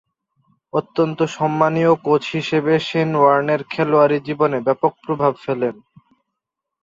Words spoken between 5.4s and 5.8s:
ফেলেন।